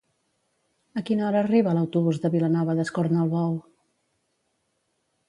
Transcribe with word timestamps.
A 1.01 1.01
quina 1.09 1.27
hora 1.27 1.43
arriba 1.47 1.75
l'autobús 1.77 2.21
de 2.23 2.31
Vilanova 2.37 2.75
d'Escornalbou? 2.79 3.55